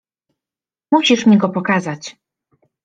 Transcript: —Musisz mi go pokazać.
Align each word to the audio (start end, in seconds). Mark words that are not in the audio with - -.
—Musisz 0.91 1.25
mi 1.25 1.37
go 1.37 1.49
pokazać. 1.49 2.15